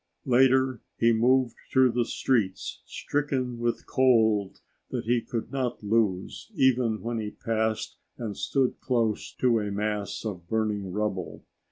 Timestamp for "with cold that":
3.59-5.05